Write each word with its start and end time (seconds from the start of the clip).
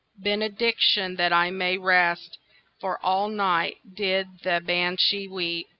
"Benediction, 0.17 1.15
that 1.17 1.31
I 1.31 1.51
may 1.51 1.77
rest, 1.77 2.39
For 2.79 2.97
all 3.05 3.27
night 3.29 3.75
did 3.93 4.39
the 4.41 4.59
Banshee 4.59 5.27
weep." 5.27 5.67